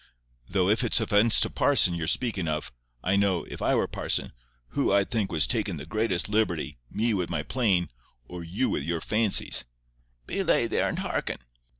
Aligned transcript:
Though 0.49 0.67
if 0.67 0.83
it's 0.83 0.99
offence 0.99 1.39
to 1.41 1.49
parson 1.51 1.93
you're 1.93 2.07
speakin' 2.07 2.47
of, 2.47 2.71
I 3.03 3.15
know, 3.15 3.43
if 3.43 3.61
I 3.61 3.75
were 3.75 3.85
parson, 3.87 4.31
who 4.69 4.91
I'd 4.91 5.11
think 5.11 5.31
was 5.31 5.45
takin' 5.45 5.77
the 5.77 5.85
greatest 5.85 6.27
liberty, 6.27 6.79
me 6.89 7.13
wi' 7.13 7.27
my 7.29 7.43
plane, 7.43 7.87
or 8.27 8.43
you 8.43 8.67
wi' 8.71 8.79
your 8.79 8.99
fancies." 8.99 9.63
"Belay 10.25 10.65
there, 10.65 10.89
and 10.89 10.97
hearken." 10.97 11.37